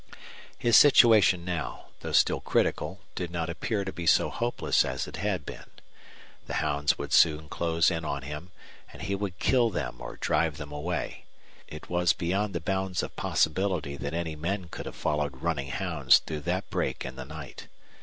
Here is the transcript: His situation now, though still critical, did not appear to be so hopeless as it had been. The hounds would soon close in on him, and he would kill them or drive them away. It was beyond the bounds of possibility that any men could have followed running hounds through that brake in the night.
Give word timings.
His 0.57 0.75
situation 0.77 1.45
now, 1.45 1.89
though 1.99 2.11
still 2.11 2.39
critical, 2.39 3.01
did 3.13 3.29
not 3.29 3.51
appear 3.51 3.85
to 3.85 3.93
be 3.93 4.07
so 4.07 4.31
hopeless 4.31 4.83
as 4.83 5.05
it 5.07 5.17
had 5.17 5.45
been. 5.45 5.67
The 6.47 6.55
hounds 6.55 6.97
would 6.97 7.13
soon 7.13 7.47
close 7.49 7.91
in 7.91 8.03
on 8.03 8.23
him, 8.23 8.49
and 8.91 9.03
he 9.03 9.13
would 9.13 9.37
kill 9.37 9.69
them 9.69 9.97
or 9.99 10.15
drive 10.17 10.57
them 10.57 10.71
away. 10.71 11.25
It 11.67 11.87
was 11.87 12.13
beyond 12.13 12.55
the 12.55 12.59
bounds 12.59 13.03
of 13.03 13.15
possibility 13.15 13.95
that 13.95 14.15
any 14.15 14.35
men 14.35 14.69
could 14.69 14.87
have 14.87 14.95
followed 14.95 15.43
running 15.43 15.67
hounds 15.67 16.17
through 16.17 16.41
that 16.49 16.67
brake 16.71 17.05
in 17.05 17.15
the 17.15 17.23
night. 17.25 17.67